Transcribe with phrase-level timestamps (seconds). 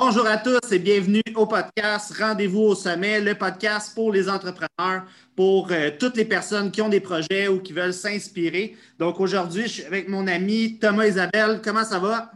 [0.00, 5.02] Bonjour à tous et bienvenue au podcast Rendez-vous au sommet, le podcast pour les entrepreneurs,
[5.34, 8.76] pour euh, toutes les personnes qui ont des projets ou qui veulent s'inspirer.
[8.96, 11.60] Donc aujourd'hui, je suis avec mon ami Thomas Isabelle.
[11.64, 12.30] Comment ça va?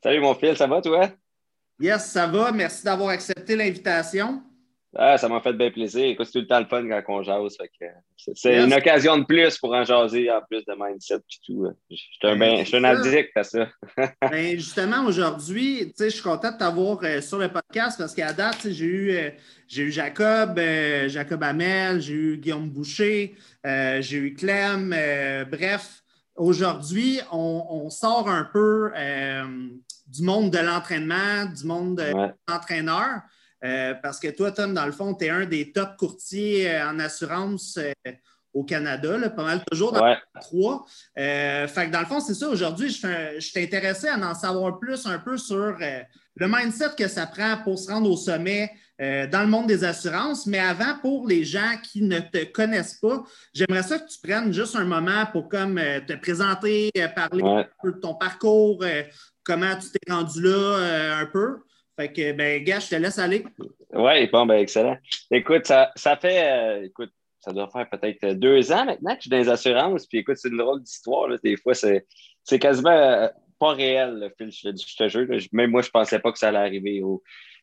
[0.00, 1.10] Salut mon fils, ça va toi?
[1.80, 2.52] Yes, ça va.
[2.52, 4.40] Merci d'avoir accepté l'invitation.
[4.96, 6.04] Ah, ça m'a fait bien plaisir.
[6.04, 7.56] Écoute, c'est tout le temps le fun quand on jase.
[8.34, 11.68] c'est une occasion de plus pour en jaser en plus de mindset et tout.
[11.88, 13.68] Je suis un, ben, un addict à ça.
[14.20, 18.68] ben, justement, aujourd'hui, je suis content de t'avoir euh, sur le podcast parce qu'à date,
[18.68, 19.30] j'ai eu, euh,
[19.76, 24.90] eu Jacob, euh, Jacob Hamel, j'ai eu Guillaume Boucher, j'ai eu Clem.
[25.48, 26.02] bref,
[26.34, 28.90] aujourd'hui, on, sort un peu
[30.08, 32.12] du monde de l'entraînement, du monde de
[32.48, 33.20] l'entraîneur.
[33.64, 36.88] Euh, parce que toi, Tom, dans le fond, tu es un des top courtiers euh,
[36.88, 38.12] en assurance euh,
[38.54, 40.16] au Canada, pas mal toujours dans ouais.
[40.40, 40.84] trois.
[41.14, 42.48] fait que dans le fond, c'est ça.
[42.48, 47.58] Aujourd'hui, je, intéressé à en savoir plus un peu sur le mindset que ça prend
[47.62, 50.48] pour se rendre au sommet dans le monde des assurances.
[50.48, 53.22] Mais avant, pour les gens qui ne te connaissent pas,
[53.54, 57.92] j'aimerais ça que tu prennes juste un moment pour comme te présenter, parler un peu
[57.92, 58.84] de ton parcours,
[59.44, 61.60] comment tu t'es rendu là un peu.
[62.00, 63.44] Fait que, ben, gars, je te laisse aller.
[63.92, 64.96] Oui, bon, ben, excellent.
[65.30, 69.20] Écoute, ça, ça fait, euh, écoute, ça doit faire peut-être deux ans maintenant que je
[69.22, 70.06] suis dans les assurances.
[70.06, 71.28] Puis écoute, c'est une drôle d'histoire.
[71.44, 72.06] Des fois, c'est,
[72.42, 73.28] c'est quasiment euh,
[73.58, 75.26] pas réel, le fil, je, te jure.
[75.52, 77.02] Même moi, je pensais pas que ça allait arriver.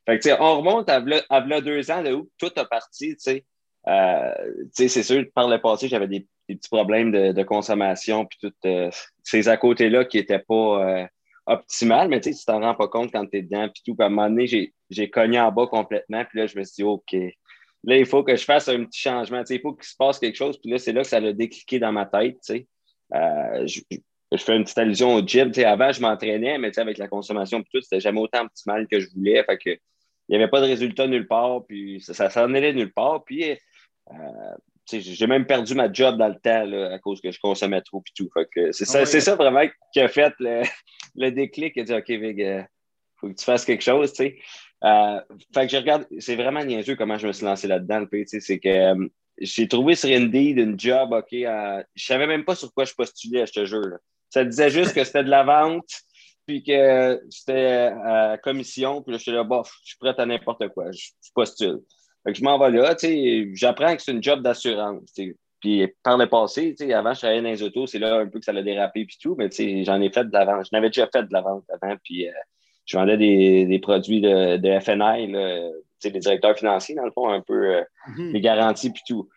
[0.06, 3.16] Fait que, on remonte à, à, deux ans de où tout a parti.
[3.16, 3.46] Tu sais,
[3.88, 4.32] euh,
[4.72, 8.94] c'est sûr, par le passé, j'avais des, petits problèmes de, consommation, puis toutes
[9.24, 11.10] ces à côté-là qui n'étaient pas
[11.48, 13.70] optimal, mais tu sais, tu t'en rends pas compte quand tu es dedans.
[13.70, 16.24] Puis tout, à un moment donné, j'ai cogné en bas complètement.
[16.26, 19.00] Puis là, je me suis dit, OK, là, il faut que je fasse un petit
[19.00, 19.40] changement.
[19.40, 20.60] Tu sais, il faut qu'il se passe quelque chose.
[20.60, 22.38] Puis là, c'est là que ça l'a décliqué dans ma tête.
[22.46, 22.68] Tu sais.
[23.14, 23.82] Euh, je,
[24.38, 25.52] fais une petite allusion au gym.
[25.52, 28.20] Tu sais, avant, je m'entraînais, mais tu sais, avec la consommation, puis tout, c'était jamais
[28.20, 29.44] autant optimal que je voulais.
[29.44, 31.66] Fait que il n'y avait pas de résultat nulle part.
[31.66, 33.24] Puis ça s'en allait nulle part.
[33.24, 34.56] Puis euh,
[34.92, 38.12] j'ai même perdu ma job dans le temps à cause que je consommais trop et
[38.16, 38.30] tout.
[38.72, 40.64] c'est ça, ça, vraiment qui a fait le,
[41.16, 41.78] le déclic.
[41.78, 42.62] A dit OK, Vig, il euh,
[43.18, 44.14] faut que tu fasses quelque chose.
[44.20, 45.22] Euh,
[45.54, 48.06] fait que je regarde, c'est vraiment niaiseux comment je me suis lancé là-dedans.
[48.26, 49.08] C'est que euh,
[49.40, 52.94] j'ai trouvé sur Indeed une job, OK, je je savais même pas sur quoi je
[52.94, 53.98] postulais, je te jure.
[54.30, 55.90] Ça disait juste que c'était de la vente,
[56.46, 60.26] puis que c'était à commission, puis là, je suis là, bof, je suis prêt à
[60.26, 61.82] n'importe quoi, je, je postule.
[62.28, 65.14] Fait que je m'en vais là, tu sais, j'apprends que c'est une job d'assurance.
[65.62, 68.28] Puis par le passé, tu sais, avant, je travaillais dans les autos, c'est là un
[68.28, 70.44] peu que ça l'a dérapé puis tout, mais tu sais, j'en ai fait de la
[70.44, 70.66] vente.
[70.66, 72.32] Je n'avais déjà fait de la vente avant, puis euh,
[72.86, 77.06] je vendais des, des produits de, de FNI, là, tu sais, les directeurs financiers, dans
[77.06, 78.32] le fond, un peu euh, mm-hmm.
[78.34, 79.30] les garanties puis tout.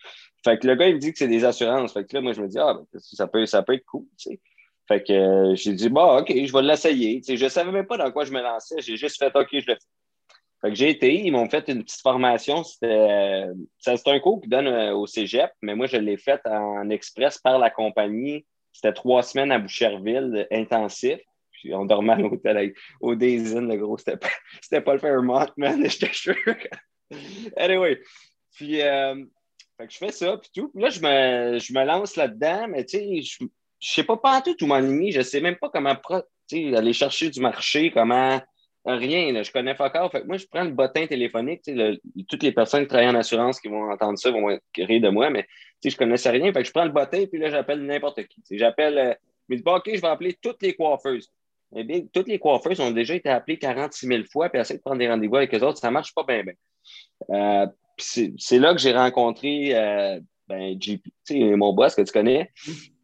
[0.45, 1.93] Fait que le gars, il me dit que c'est des assurances.
[1.93, 4.07] Fait que là, moi, je me dis, ah, ben, ça, peut, ça peut être cool,
[4.19, 4.41] tu sais.
[4.89, 7.21] Fait que euh, j'ai dit, bon, OK, je vais l'essayer.
[7.21, 8.81] Tu sais, je ne savais même pas dans quoi je me lançais.
[8.81, 9.79] J'ai juste fait, OK, je le fais.
[10.61, 12.63] Fait que j'ai été, ils m'ont fait une petite formation.
[12.65, 13.49] C'était
[14.07, 17.59] un cours qu'ils donnent euh, au cégep, mais moi, je l'ai fait en express par
[17.59, 18.45] la compagnie.
[18.73, 21.19] C'était trois semaines à Boucherville, intensif.
[21.53, 23.97] Puis on dormait à l'hôtel au Daisy, le gros.
[23.99, 24.29] C'était pas,
[24.83, 26.37] pas le Fairmont, man, te jure.
[27.57, 28.01] anyway.
[28.55, 29.15] Puis, euh,
[29.79, 30.69] fait que je fais ça, puis tout.
[30.69, 33.47] Puis là, je me, je me lance là-dedans, mais tu sais, je,
[33.81, 35.11] je sais pas pas tout ennemi.
[35.11, 35.97] Je sais même pas comment
[36.53, 38.41] aller chercher du marché, comment
[38.87, 39.93] Rien, je connais pas
[40.27, 41.63] moi, je prends le bottin téléphonique.
[42.29, 45.29] toutes les personnes qui travaillent en assurance qui vont entendre ça vont rire de moi,
[45.29, 45.47] mais
[45.85, 46.51] je connaissais rien.
[46.53, 48.43] Fait que je prends le bottin puis là, j'appelle n'importe qui.
[48.53, 49.15] J'appelle, euh,
[49.49, 51.31] mais dis, OK, je vais appeler toutes les coiffeuses.
[51.77, 54.83] Eh bien, toutes les coiffeuses ont déjà été appelées 46 000 fois, puis essayer de
[54.83, 56.43] prendre des rendez-vous avec eux autres, ça ne marche pas bien.
[57.29, 57.67] Euh,
[57.99, 60.19] c'est là que j'ai rencontré euh,
[60.49, 61.07] ben, JP,
[61.57, 62.51] mon boss que tu connais,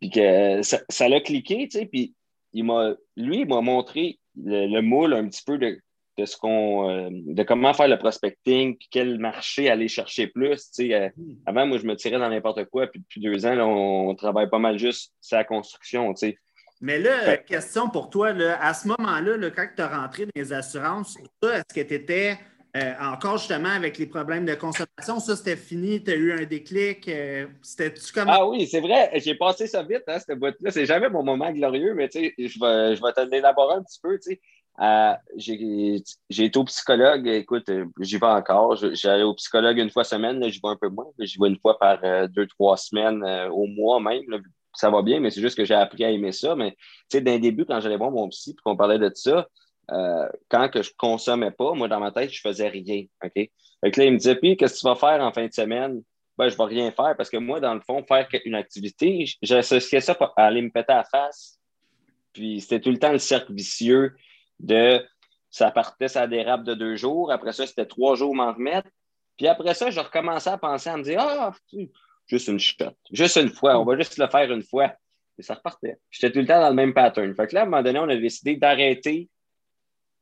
[0.00, 2.14] puis que ça l'a cliqué, puis
[2.54, 5.80] il m'a, lui, il m'a montré le, moule un petit peu de,
[6.24, 10.70] ce qu'on euh, de comment faire le prospecting, puis quel marché aller chercher plus.
[10.80, 11.34] Euh, hmm.
[11.46, 14.58] avant, moi, je me tirais dans n'importe quoi, puis depuis deux ans, on, travaille pas
[14.58, 16.12] mal juste sur la construction.
[16.80, 21.16] Mais là, question pour toi, à ce moment-là, quand tu as rentré dans les assurances,
[21.16, 22.38] est-ce que tu étais
[22.76, 25.18] euh, encore justement avec les problèmes de consommation?
[25.20, 27.10] Ça, c'était fini, tu as eu un déclic.
[27.62, 28.28] C'était-tu comme.
[28.28, 30.70] Ah oui, c'est vrai, j'ai passé ça vite, hein, cette boîte-là.
[30.70, 34.18] C'est jamais mon moment glorieux, mais je vais, je vais te l'élaborer un petit peu.
[34.78, 37.26] Euh, j'ai été au psychologue.
[37.28, 37.70] Écoute,
[38.00, 38.76] j'y vais encore.
[38.76, 40.42] J'allais au psychologue une fois semaine.
[40.50, 41.06] J'y vais un peu moins.
[41.18, 41.98] J'y vais une fois par
[42.28, 44.22] deux, trois semaines, au mois même.
[44.74, 46.54] ça va bien, mais c'est juste que j'ai appris à aimer ça.
[46.54, 46.76] Mais
[47.12, 49.48] d'un début, quand j'allais voir mon psy et qu'on parlait de ça,
[49.92, 53.04] euh, quand que je consommais pas, moi, dans ma tête, je faisais rien.
[53.24, 53.32] OK?
[53.34, 56.02] Fait là, il me disait, puis, qu'est-ce que tu vas faire en fin de semaine?
[56.38, 60.00] Ben, je vais rien faire parce que moi, dans le fond, faire une activité, j'associais
[60.00, 61.58] ça à aller me péter à la face.
[62.32, 64.14] Puis c'était tout le temps le cercle vicieux
[64.60, 65.02] de
[65.48, 67.32] ça partait, ça dérape de deux jours.
[67.32, 68.90] Après ça, c'était trois jours m'en remettre.
[69.38, 71.54] Puis après ça, je recommençais à penser, à me dire, ah,
[72.26, 74.92] juste une shot, juste une fois, on va juste le faire une fois.
[75.38, 75.98] Et ça repartait.
[76.10, 77.34] J'étais tout le temps dans le même pattern.
[77.34, 79.28] Fait que là, à un moment donné, on a décidé d'arrêter.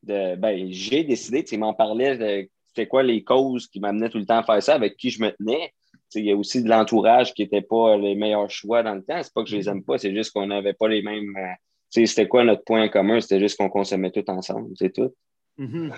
[0.05, 4.19] De, ben, j'ai décidé, tu m'en parlais de c'était quoi les causes qui m'amenaient tout
[4.19, 5.73] le temps à faire ça, avec qui je me tenais.
[6.17, 9.23] Il y a aussi de l'entourage qui n'était pas les meilleurs choix dans le temps.
[9.23, 11.37] C'est pas que je les aime pas, c'est juste qu'on n'avait pas les mêmes.
[11.37, 11.53] Euh,
[11.89, 13.21] c'était quoi notre point commun?
[13.21, 15.15] C'était juste qu'on consommait tout ensemble, c'est tout.
[15.59, 15.93] Mm-hmm.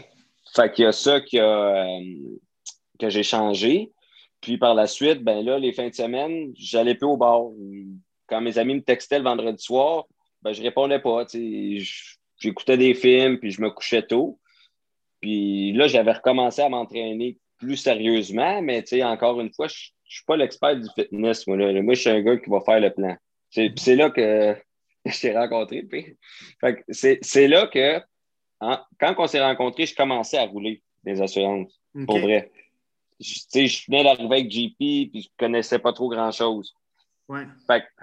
[0.55, 2.01] Fait qu'il y a ça qui a, euh,
[2.99, 3.91] que j'ai changé.
[4.41, 7.45] Puis par la suite, ben là, les fins de semaine, j'allais plus au bar.
[8.27, 10.05] Quand mes amis me textaient le vendredi soir,
[10.43, 11.25] ben, je répondais pas.
[12.39, 14.39] J'écoutais des films, puis je me couchais tôt.
[15.21, 20.25] Puis là, j'avais recommencé à m'entraîner plus sérieusement, mais encore une fois, je ne suis
[20.27, 21.47] pas l'expert du fitness.
[21.47, 23.17] Moi, moi, je suis un gars qui va faire le plan.
[23.51, 24.57] C'est là que
[25.07, 25.87] je t'ai rencontré.
[26.91, 28.01] C'est là que,
[28.99, 32.51] quand on s'est rencontrés, je commençais à rouler des assurances, pour vrai.
[33.19, 36.75] Je, je venais d'arriver avec JP, puis je ne connaissais pas trop grand-chose.
[37.29, 37.45] Ouais.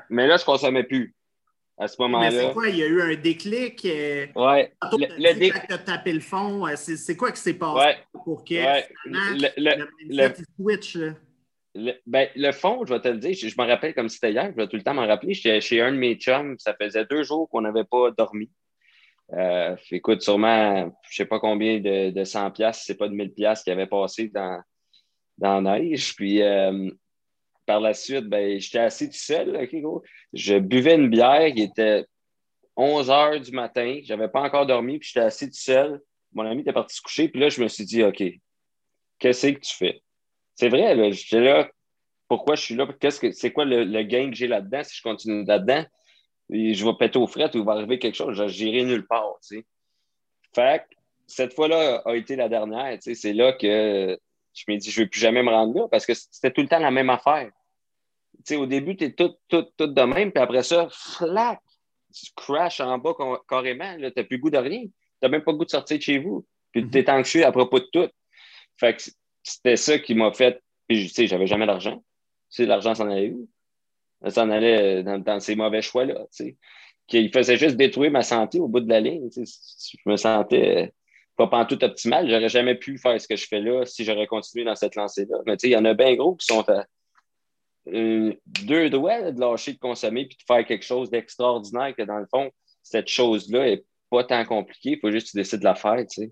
[0.09, 1.15] mais là, je ne consommais plus
[1.83, 2.31] à ce moment-là.
[2.31, 2.69] Mais c'est quoi?
[2.69, 3.85] Il y a eu un déclic?
[3.85, 4.63] Euh, oui.
[4.93, 5.67] Le, le déclic.
[5.67, 6.65] Tu as tapé le fond.
[6.67, 7.97] Euh, c'est quoi qui s'est passé ouais.
[8.23, 8.87] pour que ouais.
[9.05, 10.97] le, le, le, switch?
[11.75, 14.51] Le, ben, le fond, je vais te le dire, je, me rappelle comme c'était hier,
[14.51, 15.33] je vais tout le temps m'en rappeler.
[15.33, 18.49] J'étais chez un de mes chums, ça faisait deux jours qu'on n'avait pas dormi.
[19.33, 23.13] Euh, écoute, sûrement, je ne sais pas combien de, de 100 pièces, c'est pas de
[23.13, 24.61] 1000 pièces qui avait passé dans,
[25.37, 26.15] dans la neige.
[26.15, 26.91] Puis, euh,
[27.65, 29.67] par la suite, ben, j'étais assis tout seul.
[30.33, 32.05] Je buvais une bière, il était
[32.75, 36.01] 11 heures du matin, je n'avais pas encore dormi, puis j'étais assis tout seul.
[36.33, 38.23] Mon ami était parti se coucher, puis là, je me suis dit, OK,
[39.19, 40.01] qu'est-ce que tu fais?
[40.55, 41.69] C'est vrai, j'étais là,
[42.27, 42.87] pourquoi je suis là?
[42.99, 45.85] Qu'est-ce que, c'est quoi le, gain que j'ai là-dedans si je continue là-dedans?
[46.49, 49.37] je vais péter aux frettes ou il va arriver quelque chose, je n'irai nulle part.
[49.47, 49.65] Tu
[50.53, 50.83] Fait
[51.25, 52.97] cette fois-là a été la dernière.
[53.01, 54.19] c'est là que
[54.53, 56.61] je me dis, je ne veux plus jamais me rendre là parce que c'était tout
[56.61, 57.51] le temps la même affaire.
[58.51, 61.59] Au début, tu es tout, tout, tout de même, puis après ça, flac,
[62.13, 63.13] tu crashes en bas
[63.47, 63.95] carrément.
[63.95, 64.81] Tu n'as plus le goût de rien.
[64.81, 64.91] Tu
[65.21, 66.45] n'as même pas le goût de sortir de chez vous.
[66.71, 67.19] Puis tu es mm-hmm.
[67.19, 68.09] anxieux à propos de tout.
[68.77, 69.03] Fait que
[69.43, 70.61] c'était ça qui m'a fait.
[70.87, 71.97] Puis, tu sais, j'avais jamais d'argent.
[72.49, 73.49] Tu sais, l'argent s'en allait où?
[74.23, 76.15] Ça s'en allait dans, ces mauvais choix-là.
[76.35, 76.57] Tu sais.
[77.07, 79.29] Qui faisait juste détruire ma santé au bout de la ligne.
[79.29, 79.97] Tu sais.
[80.03, 80.93] Je me sentais
[81.35, 82.29] pas tout optimal.
[82.29, 85.37] J'aurais jamais pu faire ce que je fais là si j'aurais continué dans cette lancée-là.
[85.45, 86.85] Mais tu sais, il y en a bien gros qui sont à
[87.87, 92.19] euh, deux doigts de lâcher de consommer puis de faire quelque chose d'extraordinaire que dans
[92.19, 92.51] le fond,
[92.81, 94.91] cette chose-là n'est pas tant compliquée.
[94.91, 96.31] Il faut juste que tu décides de la faire, tu sais.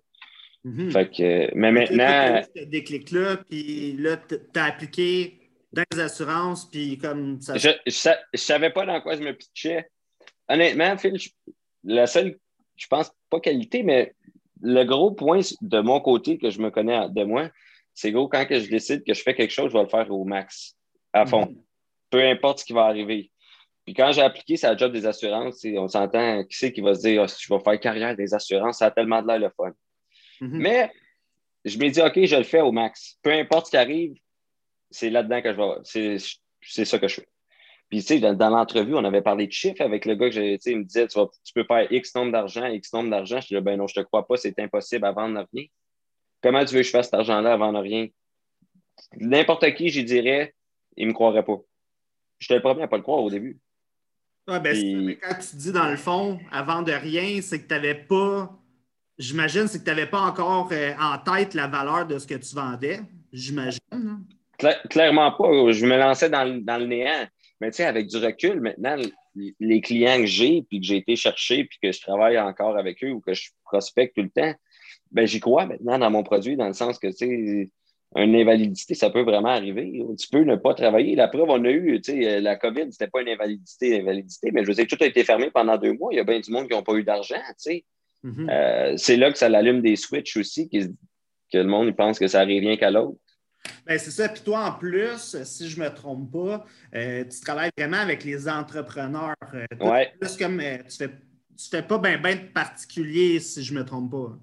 [0.66, 0.92] Mm-hmm.
[0.92, 2.42] Fait que, mais maintenant.
[2.56, 5.40] Ce déclic-là, puis là, tu as appliqué
[5.74, 7.58] dans les assurances, puis comme ça.
[7.58, 9.88] Je ne savais pas dans quoi je me pitchais.
[10.48, 11.18] Honnêtement, Phil,
[11.84, 12.38] la seule,
[12.76, 14.14] je pense, pas qualité, mais
[14.62, 17.50] le gros point de mon côté que je me connais de moi,
[17.94, 20.10] c'est gros, quand que je décide que je fais quelque chose, je vais le faire
[20.12, 20.78] au max,
[21.14, 21.48] à fond.
[21.48, 21.58] Mhm.
[22.10, 23.32] Peu importe ce qui va arriver.
[23.86, 27.02] Puis quand j'ai appliqué sa job des assurances, on s'entend qui c'est qui va se
[27.02, 29.72] dire oh, je vais faire carrière des assurances, ça a tellement de l'air le fun.
[30.42, 30.58] Mhm.
[30.58, 30.92] Mais
[31.66, 33.18] je me dis OK, je le fais au max.
[33.22, 34.14] Peu importe ce qui arrive,
[34.90, 36.20] c'est là-dedans que je vais.
[36.62, 37.28] C'est ça que je fais.
[37.92, 40.58] Puis, tu sais, dans, l'entrevue, on avait parlé de chiffres avec le gars que j'ai,
[40.66, 41.20] il me disait, tu,
[41.54, 43.42] peux faire X nombre d'argent, X nombre d'argent.
[43.42, 45.66] Je dis, ben non, je te crois pas, c'est impossible à vendre rien.
[46.42, 48.08] Comment tu veux que je fasse cet argent-là à vendre rien?
[49.18, 50.56] N'importe qui, je dirais,
[50.96, 51.58] il me croirait pas.
[52.40, 53.60] J'étais le premier à pas le croire au début.
[54.48, 57.96] Ouais, ben, quand tu dis dans le fond, à vendre rien, c'est que tu n'avais
[57.96, 58.58] pas,
[59.18, 62.36] j'imagine, c'est que tu n'avais pas encore euh, en tête la valeur de ce que
[62.36, 63.02] tu vendais,
[63.34, 63.80] j'imagine.
[64.90, 65.74] clairement pas.
[65.74, 67.28] Je me lançais dans, dans le néant.
[67.62, 68.98] Mais tu sais, avec du recul, maintenant,
[69.36, 73.04] les clients que j'ai, puis que j'ai été chercher, puis que je travaille encore avec
[73.04, 74.54] eux ou que je prospecte tout le temps,
[75.12, 77.72] ben j'y crois maintenant dans mon produit, dans le sens que, tu sais,
[78.16, 80.04] une invalidité, ça peut vraiment arriver.
[80.20, 81.16] Tu peux ne pas travailler.
[81.16, 84.64] La preuve, on a eu, tu sais, la COVID, c'était pas une invalidité, invalidité, mais
[84.64, 86.10] je veux dire, tout a été fermé pendant deux mois.
[86.12, 87.86] Il y a bien du monde qui n'a pas eu d'argent, tu sais.
[88.24, 88.50] Mm-hmm.
[88.50, 90.78] Euh, c'est là que ça l'allume des switches aussi, que,
[91.54, 93.20] que le monde pense que ça arrive rien qu'à l'autre.
[93.86, 94.30] Ben, c'est ça.
[94.30, 96.66] Puis toi, en plus, si je ne me trompe pas,
[96.96, 99.36] euh, tu travailles vraiment avec les entrepreneurs.
[99.54, 100.12] Euh, ouais.
[100.20, 101.14] Plus comme euh, tu ne fais,
[101.58, 104.38] tu fais pas bien ben de particulier, si je ne me trompe pas.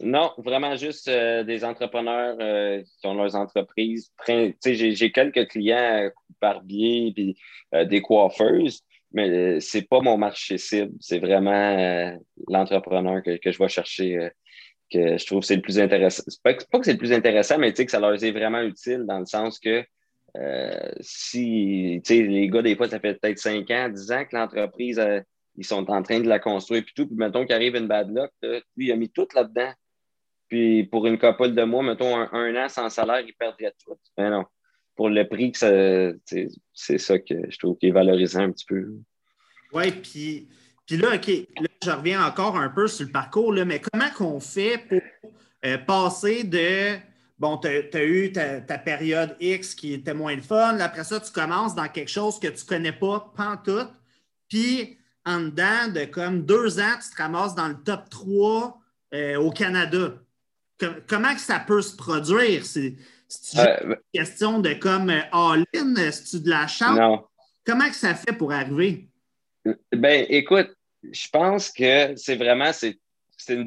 [0.00, 2.36] Non, vraiment juste des entrepreneurs
[2.82, 4.10] qui ont leurs entreprises.
[4.64, 6.10] J'ai quelques clients
[6.40, 8.80] barbiers et des coiffeuses,
[9.12, 10.92] mais ce n'est pas mon marché cible.
[10.98, 14.30] C'est vraiment l'entrepreneur que, que, je vais chercher
[14.92, 16.22] je trouve que c'est le plus intéressant.
[16.26, 19.04] C'est pas, pas que c'est le plus intéressant, mais que ça leur est vraiment utile
[19.06, 19.84] dans le sens que
[20.36, 24.98] euh, si les gars, des fois, ça fait peut-être 5 ans, 10 ans que l'entreprise,
[24.98, 25.20] euh,
[25.56, 28.10] ils sont en train de la construire, puis tout, puis mettons qu'il arrive une bad
[28.14, 29.72] luck, lui, il a mis tout là-dedans.
[30.48, 33.98] puis pour une couple de mois, mettons un, an sans salaire, ils perdraient tout.
[34.16, 34.44] Mais non.
[34.94, 36.18] Pour le prix que.
[36.74, 38.88] C'est ça que je trouve qui est valorisant un petit peu.
[39.72, 40.48] Oui, puis,
[40.86, 44.01] puis là, OK, là, je reviens encore un peu sur le parcours, là, mais comment
[44.14, 45.00] qu'on fait pour
[45.64, 46.98] euh, passer de
[47.38, 50.78] bon, tu as, eu ta, période X qui était moins le fun.
[50.78, 53.32] Après ça, tu commences dans quelque chose que tu ne connais pas,
[53.64, 53.88] tout.
[54.48, 58.80] Puis, en dedans de comme deux ans, tu te ramasses dans le top 3
[59.14, 60.14] euh, au Canada.
[61.08, 62.64] comment que ça peut se produire?
[62.64, 62.96] C'est
[63.56, 65.94] euh, une question de comme all-in?
[66.12, 66.98] C'est-tu de la chance?
[66.98, 67.24] Non.
[67.64, 69.08] Comment que ça fait pour arriver?
[69.92, 72.98] Ben, écoute, je pense que c'est vraiment, c'est,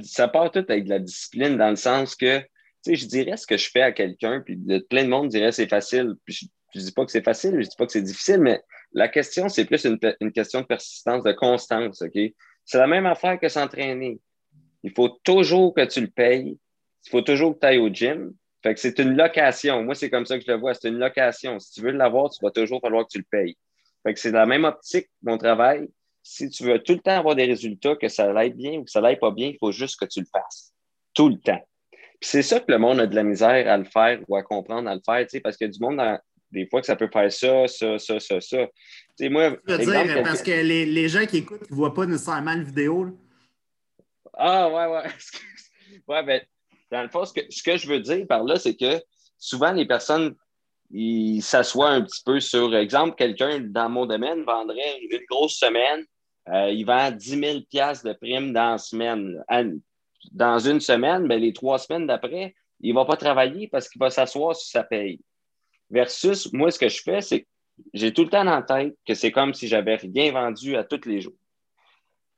[0.03, 2.41] ça part tout avec de la discipline dans le sens que
[2.85, 4.57] sais, je dirais ce que je fais à quelqu'un, puis
[4.89, 6.13] plein de monde dirait c'est facile.
[6.27, 8.61] Je, ne dis pas que c'est facile, je dis pas que c'est difficile, mais
[8.93, 12.17] la question, c'est plus une, question de persistance, de constance, OK?
[12.63, 14.19] C'est la même affaire que s'entraîner.
[14.83, 16.57] Il faut toujours que tu le payes.
[17.05, 18.33] Il faut toujours que tu ailles au gym.
[18.63, 19.83] Fait que c'est une location.
[19.83, 20.73] Moi, c'est comme ça que je le vois.
[20.73, 21.59] C'est une location.
[21.59, 23.57] Si tu veux l'avoir, tu vas toujours falloir que tu le payes.
[24.03, 25.87] Fait que c'est la même optique, mon travail.
[26.27, 28.89] Si tu veux tout le temps avoir des résultats, que ça aille bien ou que
[28.89, 30.73] ça n'aille pas bien, il faut juste que tu le fasses.
[31.13, 31.61] Tout le temps
[32.21, 34.89] c'est ça que le monde a de la misère à le faire ou à comprendre
[34.89, 36.01] à le faire, parce qu'il y a du monde,
[36.51, 38.57] des fois, que ça peut faire ça, ça, ça, ça, ça.
[39.29, 43.17] moi, dire, parce que les, gens qui écoutent ne voient pas nécessairement la vidéo.
[44.33, 45.11] Ah, ouais, ouais.
[46.07, 46.41] ouais, ben,
[46.91, 49.01] dans le fond, ce que, ce que je veux dire par là, c'est que
[49.37, 50.35] souvent, les personnes,
[50.91, 56.05] ils s'assoient un petit peu sur, exemple, quelqu'un dans mon domaine vendrait une grosse semaine,
[56.49, 59.43] euh, il vend 10 000 de primes dans semaine
[60.31, 63.99] dans une semaine, ben, les trois semaines d'après, il ne va pas travailler parce qu'il
[63.99, 65.19] va s'asseoir sur sa paye.
[65.89, 67.47] Versus, moi, ce que je fais, c'est que
[67.93, 71.07] j'ai tout le temps en tête que c'est comme si j'avais rien vendu à tous
[71.07, 71.33] les jours.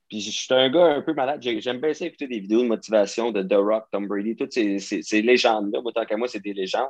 [0.09, 1.41] Puis je suis un gars un peu malade.
[1.41, 5.21] J'aime bien ça écouter des vidéos de motivation de The Rock, Tom Brady, toutes ces,
[5.21, 5.79] légendes-là.
[5.83, 6.89] Autant qu'à moi, c'est des légendes.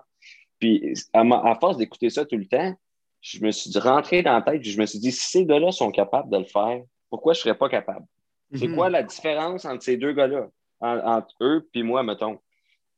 [0.60, 2.76] Puis à, force d'écouter ça tout le temps,
[3.22, 5.92] je me suis rentré dans la tête, je me suis dit, si ces gars-là sont
[5.92, 8.06] capables de le faire, pourquoi je ne serais pas capable?
[8.54, 8.76] C'est mhm.
[8.76, 10.48] quoi la différence entre ces deux gars-là?
[10.80, 12.38] entre eux puis moi, mettons.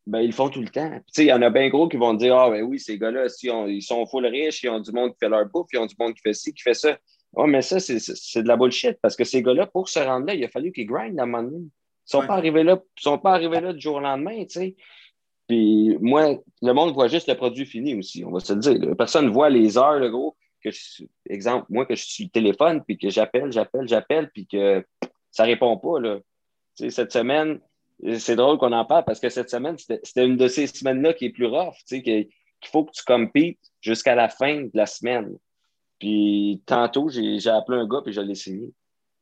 [0.06, 1.00] Ben, ils le font tout le temps.
[1.18, 3.48] Il y en a bien gros qui vont dire Ah, ben oui, ces gars-là, si
[3.48, 5.96] ils sont full riches, ils ont du monde qui fait leur bouffe, ils ont du
[6.00, 6.98] monde qui fait ci, qui fait ça.
[7.34, 10.34] Ouais, mais ça, c'est de la bullshit parce que ces gars-là, pour se rendre là,
[10.34, 11.58] il a fallu qu'ils grindent à un moment donné.
[11.60, 14.60] Ils ne sont, pas arrivés là, sont pas arrivés là du jour au lendemain, tu
[14.60, 14.75] sais.
[15.48, 18.96] Puis moi, le monde voit juste le produit fini aussi, on va se le dire.
[18.98, 20.36] Personne ne voit les heures, le gros.
[21.30, 24.86] Exemple, moi, que je suis le téléphone, puis que j'appelle, j'appelle, j'appelle, puis que
[25.32, 26.00] ça répond pas.
[26.00, 26.20] Là.
[26.75, 27.60] cette semaine,
[28.18, 31.25] c'est drôle qu'on en parle parce que cette semaine, c'était une de ces semaines-là qui
[31.25, 32.28] est plus rough, qu'il
[32.66, 35.38] faut que tu compites jusqu'à la fin de la semaine.
[36.00, 38.72] Puis tantôt, j'ai appelé un gars puis je l'ai signé.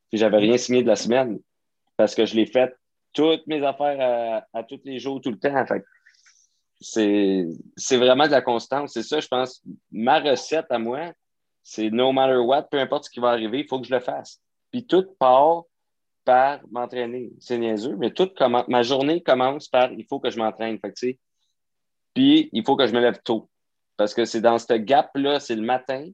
[0.10, 1.40] Puis j'avais rien signé de la semaine
[1.98, 2.74] parce que je l'ai fait
[3.14, 5.66] toutes mes affaires à, tous les jours, tout le temps.
[5.66, 5.84] Fait
[6.80, 8.94] c'est vraiment de la constance.
[8.94, 9.64] C'est ça, je pense.
[9.92, 11.12] Ma recette à moi,
[11.70, 14.00] c'est no matter what, peu importe ce qui va arriver, il faut que je le
[14.00, 14.42] fasse.
[14.72, 15.64] Puis tout part
[16.24, 17.30] par m'entraîner.
[17.42, 20.80] C'est niaiseux, mais toute ma journée commence par il faut que je m'entraîne.
[22.14, 23.50] Puis il faut que je me lève tôt.
[23.98, 26.08] Parce que c'est dans ce gap-là, c'est le matin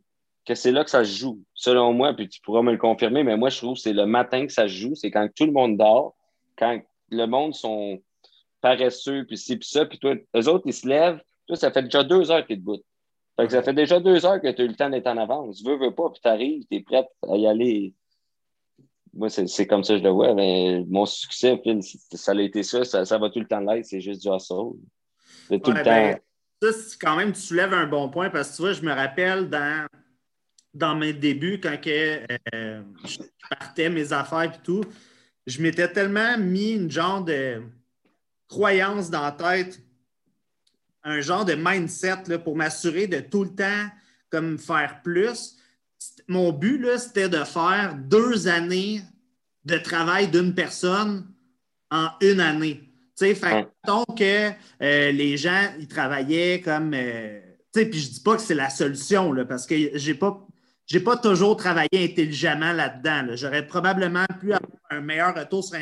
[0.43, 1.39] que c'est là que ça se joue.
[1.53, 4.07] Selon moi, puis tu pourras me le confirmer, mais moi, je trouve que c'est le
[4.07, 4.95] matin que ça se joue.
[4.95, 6.15] C'est quand tout le monde dort,
[6.57, 6.81] quand
[7.12, 8.01] le monde sont
[8.60, 11.22] paresseux, puis ci, puis ça, puis toi, eux autres, ils se lèvent.
[11.45, 12.81] Toi, ça fait déjà deux heures que tu es debout.
[13.36, 15.18] Fait que ça fait déjà deux heures que tu as eu le temps d'être en
[15.18, 15.58] avance.
[15.58, 17.94] Tu veux, veux pas, puis tu arrives, tu es prêt à y aller
[19.13, 20.34] moi, c'est comme ça que je le vois.
[20.34, 21.62] Mais mon succès,
[22.13, 24.74] ça a été ça, ça, va tout le temps l'être, c'est juste du hustle.
[25.50, 26.20] tout le ben,
[26.62, 29.50] ça, quand même, tu soulèves un bon point parce que tu vois, je me rappelle
[29.50, 29.88] dans,
[30.74, 32.25] dans mes débuts, quand que,
[32.56, 34.84] euh, je partais mes affaires et tout,
[35.46, 37.62] je m'étais tellement mis une genre de
[38.48, 39.80] croyance dans la tête,
[41.03, 43.88] un genre de mindset là, pour m'assurer de tout le temps
[44.29, 45.57] comme faire plus
[46.27, 49.01] mon but, c'était de faire deux années
[49.65, 51.27] de travail d'une personne
[51.91, 52.81] en une année.
[53.17, 53.67] Tu sais, fait
[54.17, 54.50] que
[54.81, 56.93] euh, les gens, ils travaillaient comme.
[56.93, 57.39] Euh,
[57.74, 60.45] tu sais, puis je dis pas que c'est la solution, là, parce que j'ai pas.
[60.86, 63.38] J'ai pas toujours travaillé intelligemment là-dedans.
[63.38, 65.77] J'aurais probablement pu avoir un meilleur retour sur,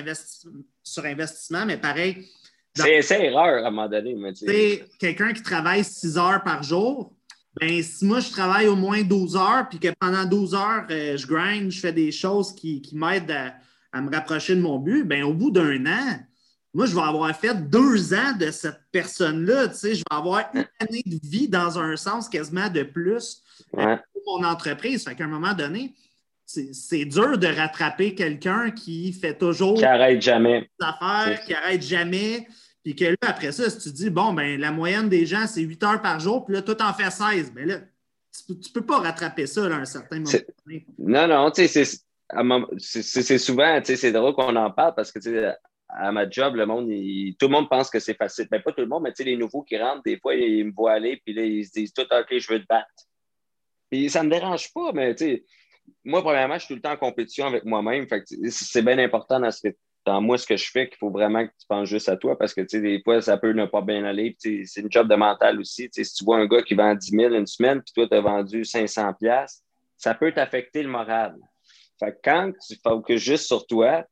[0.84, 2.30] sur investissement, mais pareil.
[2.74, 4.16] C'est erreur à un moment donné.
[5.00, 7.14] Quelqu'un qui travaille six heures par jour,
[7.60, 11.18] ben, si moi, je travaille au moins 12 heures, puis que pendant 12 heures, euh,
[11.18, 13.36] je grind, je fais des choses qui, m'aident
[13.92, 16.20] à, me rapprocher de mon but, ben, au bout d'un an,
[16.74, 19.68] moi, je vais avoir fait deux ans de cette personne-là.
[19.68, 23.44] Tu sais, je vais avoir une année de vie dans un sens quasiment de plus
[23.78, 25.04] euh, pour mon entreprise.
[25.04, 25.94] Fait qu'à un moment donné,
[26.74, 31.82] c'est dur de rattraper quelqu'un qui fait toujours qui arrête jamais des affaires, qui arrête
[31.82, 32.48] jamais,
[32.84, 35.62] Puis que là, après ça, si tu dis, bon, ben la moyenne des gens, c'est
[35.62, 37.80] 8 heures par jour, puis là, toi, en fais 16, bien là,
[38.48, 40.32] tu ne peux pas rattraper ça à un certain moment
[40.66, 40.86] donné.
[40.98, 41.86] Non, non, tu sais,
[42.80, 45.54] c'est souvent, tu sais, c'est drôle qu'on en parle parce que, tu sais,
[45.90, 46.86] à ma job, le monde,
[47.38, 48.48] tout le monde pense que c'est facile.
[48.50, 50.34] Mais ben, pas tout le monde, mais tu sais, les nouveaux qui rentrent, des fois,
[50.34, 52.88] ils me voient aller, puis là, ils se disent tout, OK, je veux te battre.
[53.90, 55.44] Puis ça ne me dérange pas, mais tu sais,
[56.04, 58.08] moi, premièrement, je suis tout le temps en compétition avec moi-même.
[58.50, 61.46] c'est bien important dans, ce que, dans moi ce que je fais qu'il faut vraiment
[61.46, 64.04] que tu penses juste à toi parce que des fois, ça peut ne pas bien
[64.04, 64.36] aller.
[64.40, 65.90] C'est une job de mental aussi.
[65.92, 68.22] si tu vois un gars qui vend 10 000 une semaine, puis toi, tu as
[68.22, 69.14] vendu 500
[69.98, 71.36] ça peut t'affecter le moral.
[72.24, 74.04] Quand tu focuses juste sur toi,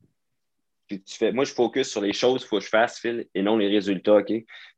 [0.90, 3.28] puis tu fais, moi, je focus sur les choses qu'il faut que je fasse, Phil,
[3.34, 4.22] et non les résultats?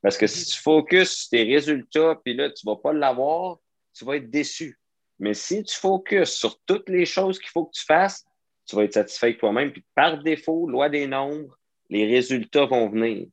[0.02, 3.58] Parce que si tu focuses sur tes résultats, puis là, tu ne vas pas l'avoir,
[3.94, 4.78] tu vas être déçu.
[5.22, 8.26] Mais si tu focuses sur toutes les choses qu'il faut que tu fasses,
[8.66, 9.72] tu vas être satisfait toi-même.
[9.72, 11.56] Puis par défaut, loi des nombres,
[11.92, 13.28] les résultats vont venir.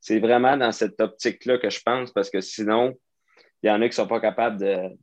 [0.00, 2.98] C'est vraiment dans cette optique-là que je pense, parce que sinon,
[3.62, 4.96] il y en a qui ne sont pas capables de.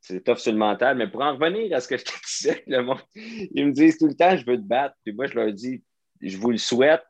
[0.00, 0.96] C'est tough sur le mental.
[0.96, 3.98] Mais pour en revenir à ce que je te disais, le monde, ils me disent
[3.98, 4.94] tout le temps, je veux te battre.
[5.02, 5.82] Puis moi, je leur dis,
[6.20, 7.04] je vous le souhaite.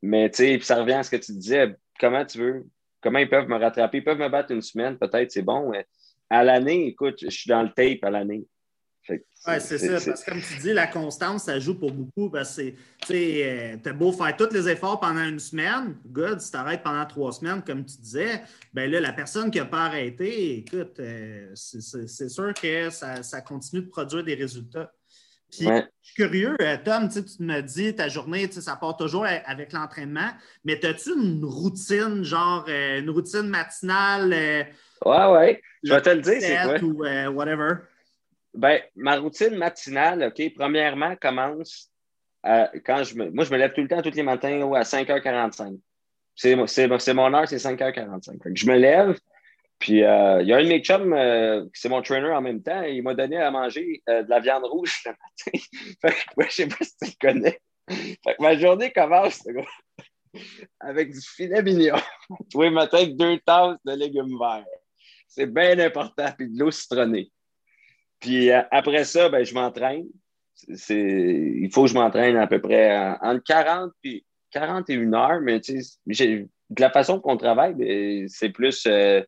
[0.00, 1.74] Mais tu sais, ça revient à ce que tu disais.
[1.98, 2.66] Comment tu veux?
[3.00, 3.98] Comment ils peuvent me rattraper?
[3.98, 5.72] Ils peuvent me battre une semaine, peut-être, c'est bon.
[6.30, 8.46] À l'année, écoute, je suis dans le tape à l'année.
[9.08, 10.10] Oui, c'est ça.
[10.10, 12.30] Parce que comme tu dis, la constance, ça joue pour beaucoup.
[12.30, 12.70] Parce que
[13.06, 16.82] tu euh, as beau faire tous les efforts pendant une semaine, good, si tu arrêtes
[16.82, 21.00] pendant trois semaines, comme tu disais, ben là, la personne qui n'a pas arrêté, écoute,
[21.00, 24.92] euh, c'est sûr que ça, continue de produire des résultats.
[25.50, 29.72] Puis, je suis curieux, euh, Tom, tu me dis, ta journée, ça part toujours avec
[29.72, 30.30] l'entraînement,
[30.64, 34.66] mais as-tu une routine, genre une routine matinale?
[35.04, 35.62] Ouais, ouais.
[35.82, 36.78] Je vais te le dire, c'est quoi?
[36.82, 37.74] Ou euh, whatever?
[38.54, 41.90] Ben, ma routine matinale, OK, premièrement, commence
[42.44, 43.30] quand je me.
[43.30, 45.78] Moi, je me lève tout le temps, tous les matins, à 5h45.
[46.34, 46.54] C'est
[47.14, 48.40] mon heure, c'est 5h45.
[48.54, 49.18] je me lève,
[49.80, 52.82] puis euh, il y a un de mes euh, c'est mon trainer en même temps,
[52.82, 55.64] il m'a donné à manger de la viande rouge le matin.
[56.02, 57.60] fait que, moi, je sais pas si tu le connais.
[57.88, 59.42] Fait que ma journée commence,
[60.78, 61.96] avec du filet mignon.
[62.50, 64.64] tous les deux tasses de légumes verts.
[65.26, 66.26] C'est bien important.
[66.36, 67.30] Puis de l'eau citronnée.
[68.20, 70.06] Puis euh, après ça, ben, je m'entraîne.
[70.68, 76.46] Il faut que je m'entraîne à peu près entre 40 et 41 heures, mais de
[76.78, 79.22] la façon qu'on travaille, ben, c'est plus euh,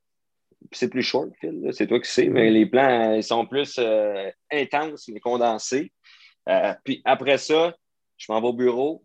[0.72, 1.30] c'est plus short,
[1.72, 5.92] C'est toi qui sais, mais les plans ils sont plus euh, intenses, mais condensés.
[6.84, 7.74] puis après ça,
[8.16, 9.04] je m'en vais au bureau.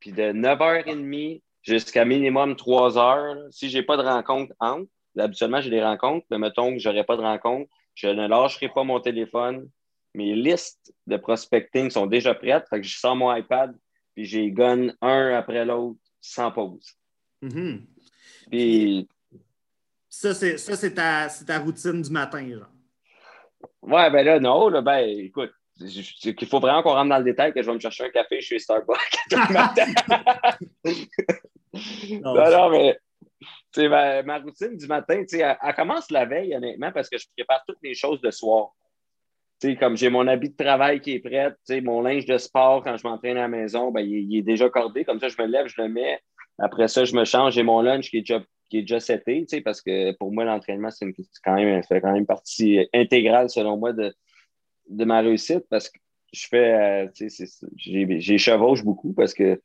[0.00, 5.60] Puis de 9h30 jusqu'à minimum 3 heures, si je n'ai pas de rencontre entre, habituellement,
[5.60, 8.84] j'ai des rencontres, mais mettons que je n'aurai pas de rencontre, je ne lâcherai pas
[8.84, 9.68] mon téléphone.
[10.14, 12.68] Mes listes de prospecting sont déjà prêtes.
[12.68, 13.74] Fait que je sors mon iPad
[14.14, 16.94] puis j'ai gun un après l'autre sans pause.
[17.42, 17.80] Mm-hmm.
[18.50, 19.08] Puis.
[20.16, 22.68] Ça, c'est ta, ta, routine du matin, genre.
[23.82, 27.52] Ouais, ben là, non, là, ben, écoute, il faut vraiment qu'on rentre dans le détail
[27.52, 28.96] que je vais me chercher un café chez Starbucks
[32.22, 32.96] non, non, mais
[33.76, 37.64] Ma, ma, routine du matin, elle, elle, commence la veille, honnêtement, parce que je prépare
[37.66, 38.68] toutes les choses de soir.
[39.80, 43.04] comme j'ai mon habit de travail qui est prêt, mon linge de sport quand je
[43.06, 45.04] m'entraîne à la maison, ben, il, est déjà cordé.
[45.04, 46.20] Comme ça, je me lève, je le mets.
[46.58, 47.54] Après ça, je me change.
[47.54, 50.90] J'ai mon lunch qui est déjà, qui est déjà seté, parce que pour moi, l'entraînement,
[50.90, 51.06] c'est
[51.44, 54.14] quand même, fait quand même partie intégrale, selon moi, de,
[54.88, 55.98] de ma réussite parce que
[56.32, 57.28] je fais, euh,
[57.76, 59.60] j'ai chevauche beaucoup parce que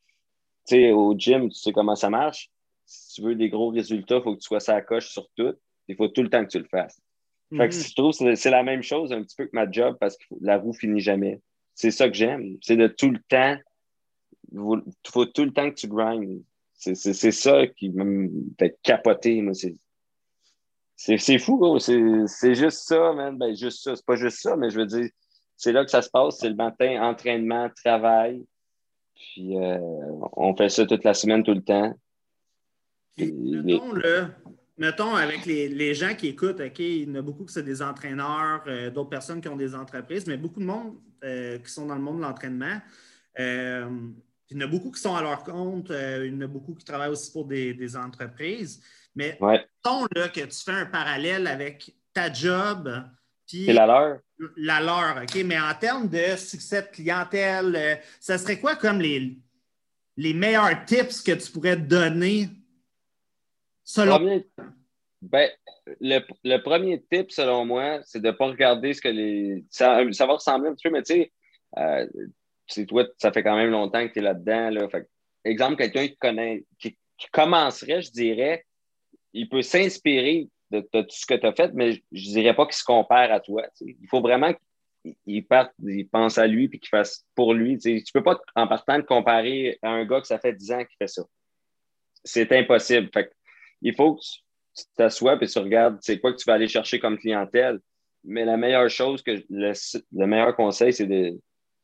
[0.91, 2.51] au gym, tu sais comment ça marche
[2.89, 5.53] si tu veux des gros résultats, il faut que tu sois sa coche sur tout.
[5.87, 6.99] Il faut tout le temps que tu le fasses.
[7.55, 7.81] Fait que mhm.
[7.81, 10.25] je trouve que c'est la même chose un petit peu que ma job parce que
[10.41, 11.39] la roue finit jamais.
[11.75, 12.57] C'est ça que j'aime.
[12.61, 13.57] C'est de tout le temps.
[14.51, 14.59] Il
[15.07, 16.43] faut tout le temps que tu grindes.
[16.79, 19.45] C'est ça qui me fait capoter.
[20.95, 23.37] C'est fou, c'est juste ça, man.
[23.37, 23.95] Ben, juste ça.
[23.95, 25.09] C'est pas juste ça, mais je veux dire,
[25.57, 26.39] c'est là que ça se passe.
[26.39, 28.45] C'est le matin, entraînement, travail.
[29.15, 29.77] Puis euh,
[30.33, 31.93] on fait ça toute la semaine, tout le temps
[34.77, 37.81] mettons, avec les, gens qui écoutent, OK, il y en a beaucoup qui sont des
[37.81, 41.85] entraîneurs, euh, d'autres personnes qui ont des entreprises, mais beaucoup de monde euh, qui sont
[41.85, 42.79] dans le monde de l'entraînement.
[44.51, 46.47] Euh, il y en a beaucoup qui sont à leur compte, il y en a
[46.47, 48.83] beaucoup qui travaillent aussi pour des, entreprises.
[49.15, 52.89] Mais mettons là, que tu fais un parallèle avec ta job.
[53.47, 54.19] Puis la leur.
[54.55, 55.35] La leur, OK.
[55.43, 59.37] Mais en termes de succès de clientèle, ça serait quoi comme les,
[60.15, 62.49] les meilleurs tips que tu pourrais donner
[65.21, 65.49] ben,
[65.99, 69.65] le, premier tip, selon moi, c'est de ne pas regarder ce que les.
[69.69, 71.31] Ça, va ressembler un petit peu, mais tu sais,
[71.77, 72.07] euh,
[72.87, 74.69] toi, ça fait quand même longtemps que tu es là-dedans.
[74.69, 74.87] Là.
[75.43, 76.97] exemple, quelqu'un qui connaît, qui,
[77.31, 78.65] commencerait, je dirais,
[79.33, 82.65] il peut s'inspirer de, tout ce que tu as fait, mais je ne dirais pas
[82.65, 83.63] qu'il se compare à toi.
[83.81, 84.53] Il faut vraiment
[85.25, 87.77] qu'il pense à lui puis qu'il fasse pour lui.
[87.77, 90.71] Tu ne peux pas, en partant, te comparer à un gars que ça fait 10
[90.71, 91.23] ans qu'il fait ça.
[92.23, 93.09] C'est impossible.
[93.81, 94.21] il faut que
[94.75, 97.79] tu t'assoies et tu regardes c'est quoi que tu vas aller chercher comme clientèle.
[98.23, 101.39] Mais la meilleure chose, que le, meilleur conseil, c'est de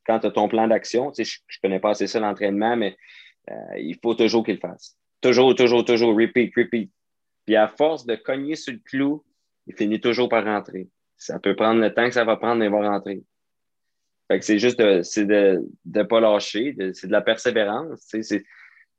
[0.05, 2.95] quand tu as ton plan d'action, je ne connais pas assez ça l'entraînement, mais
[3.49, 4.97] euh, il faut toujours qu'il le fasse.
[5.21, 6.91] Toujours, toujours, toujours, repeat, repeat.
[7.45, 9.23] Puis à force de cogner sur le clou,
[9.67, 10.87] il finit toujours par rentrer.
[11.17, 13.23] Ça peut prendre le temps que ça va prendre, mais il va rentrer.
[14.27, 18.11] Fait que c'est juste de, c'est de ne pas lâcher, c'est de la persévérance.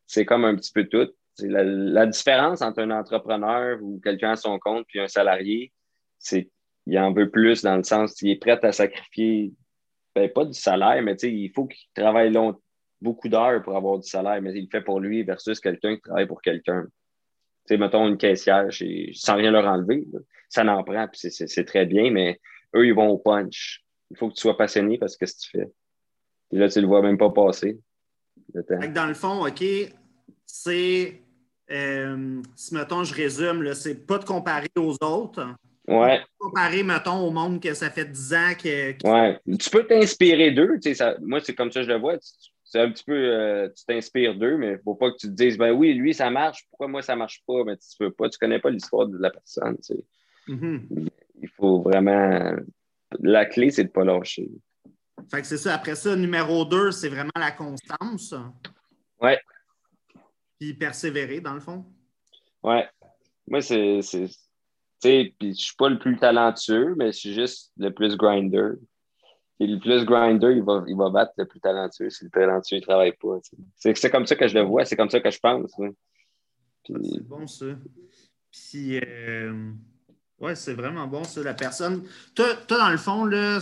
[0.06, 1.08] C'est comme un petit peu tout.
[1.40, 5.72] La, la, différence entre un entrepreneur ou quelqu'un à son compte puis un salarié,
[6.18, 6.48] c'est
[6.84, 9.52] qu'il en veut plus dans le sens qu'il est prêt à sacrifier,
[10.20, 12.56] ben, pas du salaire, mais il faut qu'il travaille long,
[13.00, 16.02] beaucoup d'heures pour avoir du salaire, mais il le fait pour lui versus quelqu'un qui
[16.02, 16.86] travaille pour quelqu'un
[17.74, 18.68] mettons une caissière,
[19.12, 20.06] sans rien leur enlever,
[20.48, 22.40] ça n'en prend, puis c'est très bien, mais
[22.76, 23.84] eux, ils vont au punch.
[24.10, 25.72] Il faut que tu sois passionné parce que ce que tu fais.
[26.52, 27.80] Là, tu le vois même pas passer.
[28.94, 29.64] Dans le fond, OK,
[30.44, 31.22] c'est,
[31.72, 35.56] euh, si mettons, je résume, c'est pas de comparer aux autres.
[35.88, 36.20] Ouais.
[36.38, 39.08] Comparer, mettons, au monde que ça fait 10 ans que.
[39.08, 39.40] Ouais.
[39.58, 40.78] Tu peux t'inspirer d'eux.
[41.20, 42.16] Moi, c'est comme ça que je le vois
[42.66, 45.28] c'est un petit peu, euh, tu t'inspires d'eux, mais il ne faut pas que tu
[45.28, 47.64] te dises, ben oui, lui, ça marche, pourquoi moi, ça ne marche pas?
[47.64, 49.78] Mais tu ne peux pas, tu connais pas l'histoire de la personne.
[50.48, 51.08] Mm-hmm.
[51.42, 52.56] Il faut vraiment.
[53.20, 54.50] La clé, c'est de ne pas lâcher.
[55.30, 55.74] Fait que c'est ça.
[55.74, 58.34] Après ça, numéro deux, c'est vraiment la constance.
[59.20, 59.32] Oui.
[60.58, 61.84] Puis persévérer, dans le fond.
[62.64, 62.80] Oui.
[63.46, 64.00] Moi, c'est.
[64.98, 68.70] Sais, puis je suis pas le plus talentueux, mais je suis juste le plus grinder.
[69.58, 72.76] Et le plus grinder, il va, il va battre le plus talentueux si le talentueux
[72.76, 73.38] ne travaille pas.
[73.76, 75.74] C'est comme ça que je le vois, c'est comme ça que je pense.
[76.86, 77.66] C'est bon, ça.
[78.50, 79.72] Puis, euh,
[80.40, 81.42] ouais, c'est vraiment bon, ça.
[81.42, 82.04] La personne.
[82.34, 83.60] Toi, dans le fond, là,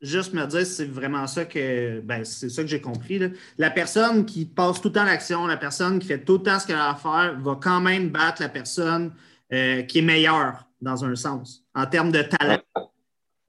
[0.00, 3.18] juste me dire c'est vraiment ça que ben, c'est ça que j'ai compris.
[3.18, 3.28] Là.
[3.58, 6.58] La personne qui passe tout le temps l'action, la personne qui fait tout le temps
[6.58, 9.12] ce qu'elle a à faire, va quand même battre la personne
[9.52, 12.60] euh, qui est meilleure dans un sens, en termes de talent.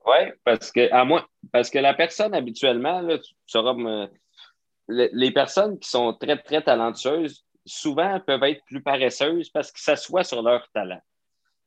[0.05, 1.05] Oui, parce que à
[1.51, 3.17] parce que la personne habituellement, là,
[4.87, 10.23] les personnes qui sont très, très talentueuses, souvent peuvent être plus paresseuses parce qu'ils s'assoient
[10.23, 11.01] sur leur talent.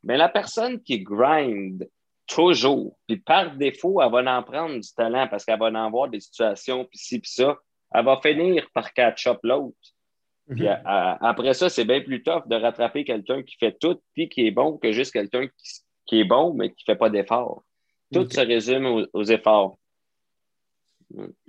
[0.03, 1.89] Mais la personne qui grind
[2.27, 6.09] toujours, puis par défaut, elle va en prendre du talent parce qu'elle va en avoir
[6.09, 7.57] des situations, puis ci, puis ça,
[7.95, 9.77] elle va finir par catch-up l'autre.
[10.51, 10.81] Puis mhm.
[10.85, 14.51] après ça, c'est bien plus tough de rattraper quelqu'un qui fait tout, puis qui est
[14.51, 15.73] bon, que juste quelqu'un qui,
[16.07, 17.65] qui, est bon, mais qui ne fait pas d'effort.
[18.13, 19.79] Tout se résume aux, efforts.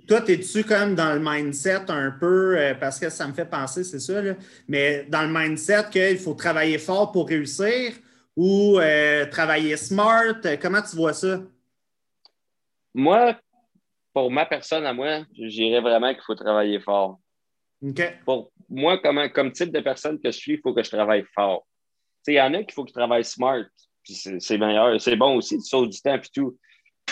[0.08, 3.84] Toi, es-tu comme dans le mindset un peu, euh, parce que ça me fait penser,
[3.84, 4.20] c'est ça,
[4.68, 7.92] mais dans le mindset qu'il faut travailler fort pour réussir
[8.36, 10.40] ou euh, travailler smart?
[10.60, 11.40] Comment tu vois ça?
[12.94, 13.36] Moi,
[14.12, 17.18] pour ma personne à moi, je dirais vraiment qu'il faut travailler fort.
[18.24, 21.66] Pour moi, comme, type de personne que je suis, il faut que je travaille fort.
[22.26, 23.64] Il y en a qui faut qu'ils travaillent smart
[24.06, 25.00] c'est meilleur.
[25.00, 26.56] C'est bon aussi, tu sautes du temps et tout.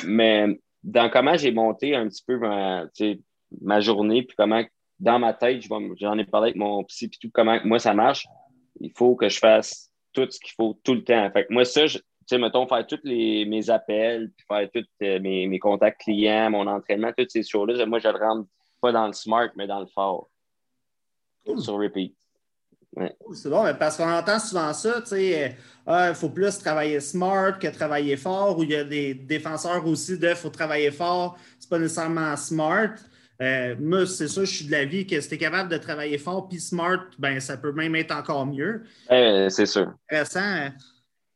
[0.04, 4.62] Mais dans comment j'ai monté un petit peu ma, journée, puis comment
[4.98, 5.64] dans ma tête,
[5.98, 8.26] j'en ai parlé avec mon psy, puis tout, comment moi ça marche,
[8.80, 11.30] il faut que je fasse tout ce qu'il faut tout le temps.
[11.50, 15.58] Moi, ça, tu sais, mettons, faire tous mes appels, puis faire tous euh, mes, mes,
[15.58, 18.48] contacts clients, mon entraînement, toutes ces choses-là, moi, je le rentre
[18.80, 20.28] pas dans le smart, mais dans le fort.
[21.58, 22.14] Sur repeat.
[23.34, 25.48] C'est bon, parce qu'on entend souvent ça, tu sais, euh,
[25.86, 29.86] ah, il faut plus travailler smart que travailler fort, ou il y a des défenseurs
[29.86, 32.90] aussi de faut travailler fort, c'est pas nécessairement smart.
[33.40, 36.18] Euh, moi, c'est ça, je suis de l'avis que si tu es capable de travailler
[36.18, 38.82] fort puis smart, ben ça peut même être encore mieux.
[39.08, 39.94] c'est sûr.
[40.10, 40.68] Intéressant.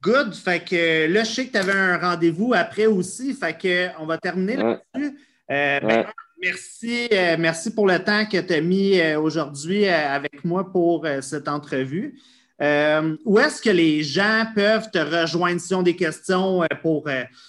[0.03, 0.35] Good.
[0.35, 3.33] Fait que là, je sais que tu avais un rendez-vous après aussi.
[3.33, 5.19] Fait que on va terminer là-dessus.
[5.51, 6.07] Euh, ben,
[6.39, 10.71] Merci, euh, merci pour le temps que tu as mis euh, aujourd'hui euh, avec moi
[10.71, 12.21] pour cette entrevue.
[12.61, 17.09] où est-ce que les gens peuvent te rejoindre s'ils ont des questions pour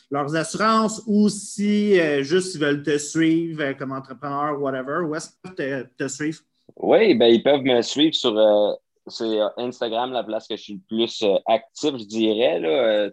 [0.10, 5.06] leurs assurances ou si juste ils veulent te suivre comme entrepreneur, whatever?
[5.06, 6.40] Où est-ce qu'ils peuvent te, suivre?
[6.78, 11.24] Oui, ben, ils peuvent me suivre sur, Instagram, la place que je suis le plus
[11.46, 12.60] actif, je dirais.
[12.60, 13.10] Là,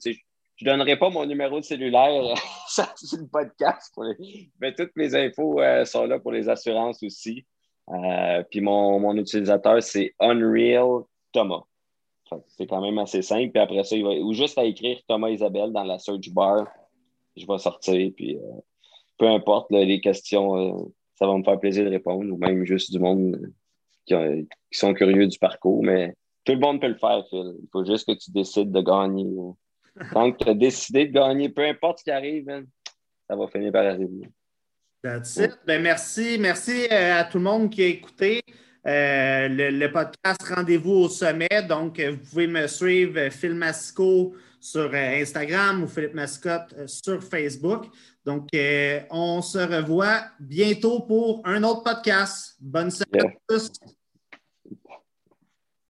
[0.57, 2.35] je ne donnerai pas mon numéro de cellulaire
[2.69, 3.95] sur le podcast,
[4.61, 7.45] mais toutes mes infos euh, sont là pour les assurances aussi.
[7.91, 11.63] Euh, puis mon, mon, utilisateur, c'est Unreal Thomas.
[12.49, 13.53] C'est quand même assez simple.
[13.53, 16.67] Puis après ça, il va, ou juste à écrire Thomas Isabelle dans la search bar,
[17.37, 18.11] je vais sortir.
[18.17, 18.61] Puis euh,
[19.19, 22.99] peu importe les questions, ça va me faire plaisir de répondre, ou même juste du
[22.99, 23.53] monde
[24.07, 24.15] qui,
[24.73, 26.15] sont curieux du parcours, mais
[26.45, 27.55] tout le monde peut le faire, Phil.
[27.63, 29.27] Il faut juste que tu décides de gagner.
[29.97, 32.47] Que tu as décidé de gagner, peu importe ce qui arrive,
[33.29, 34.29] ça va finir par arriver.
[35.03, 35.59] That's it.
[35.67, 36.39] Ben, merci.
[36.39, 38.41] Merci euh, à tout le monde qui a écouté.
[38.87, 41.63] Euh, le, podcast Rendez-vous au sommet.
[41.69, 47.85] Donc, vous pouvez me suivre, Phil Masco, sur Instagram ou Philippe Mascotte sur Facebook.
[48.25, 48.49] Donc,
[49.11, 52.57] on se revoit bientôt pour un autre podcast.
[52.61, 53.71] Bonne semaine à tous.